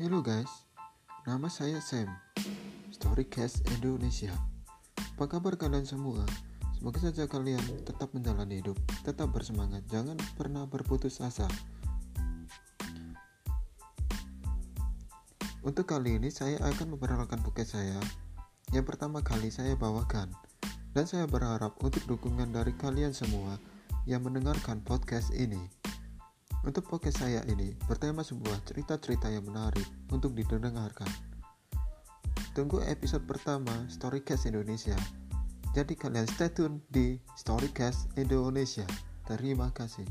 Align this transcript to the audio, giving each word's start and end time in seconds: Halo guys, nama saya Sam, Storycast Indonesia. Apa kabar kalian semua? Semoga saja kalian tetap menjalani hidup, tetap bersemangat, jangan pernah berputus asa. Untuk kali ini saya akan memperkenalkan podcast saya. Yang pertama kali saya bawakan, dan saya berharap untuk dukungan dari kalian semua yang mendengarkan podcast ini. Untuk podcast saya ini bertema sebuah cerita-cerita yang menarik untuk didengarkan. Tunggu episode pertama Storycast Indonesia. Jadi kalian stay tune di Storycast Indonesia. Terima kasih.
Halo 0.00 0.24
guys, 0.24 0.48
nama 1.28 1.52
saya 1.52 1.76
Sam, 1.84 2.08
Storycast 2.88 3.68
Indonesia. 3.68 4.32
Apa 4.96 5.28
kabar 5.28 5.60
kalian 5.60 5.84
semua? 5.84 6.24
Semoga 6.72 7.04
saja 7.04 7.28
kalian 7.28 7.60
tetap 7.84 8.08
menjalani 8.16 8.64
hidup, 8.64 8.80
tetap 9.04 9.28
bersemangat, 9.28 9.84
jangan 9.92 10.16
pernah 10.40 10.64
berputus 10.64 11.20
asa. 11.20 11.44
Untuk 15.60 15.84
kali 15.84 16.16
ini 16.16 16.32
saya 16.32 16.56
akan 16.64 16.96
memperkenalkan 16.96 17.44
podcast 17.44 17.76
saya. 17.76 18.00
Yang 18.72 18.96
pertama 18.96 19.20
kali 19.20 19.52
saya 19.52 19.76
bawakan, 19.76 20.32
dan 20.96 21.04
saya 21.04 21.28
berharap 21.28 21.76
untuk 21.84 22.00
dukungan 22.08 22.56
dari 22.56 22.72
kalian 22.72 23.12
semua 23.12 23.60
yang 24.08 24.24
mendengarkan 24.24 24.80
podcast 24.80 25.28
ini. 25.36 25.60
Untuk 26.60 26.84
podcast 26.84 27.24
saya 27.24 27.40
ini 27.48 27.72
bertema 27.88 28.20
sebuah 28.20 28.60
cerita-cerita 28.68 29.32
yang 29.32 29.48
menarik 29.48 29.88
untuk 30.12 30.36
didengarkan. 30.36 31.08
Tunggu 32.52 32.84
episode 32.84 33.24
pertama 33.24 33.72
Storycast 33.88 34.44
Indonesia. 34.44 34.96
Jadi 35.72 35.96
kalian 35.96 36.28
stay 36.28 36.52
tune 36.52 36.84
di 36.92 37.16
Storycast 37.32 38.12
Indonesia. 38.20 38.84
Terima 39.24 39.72
kasih. 39.72 40.04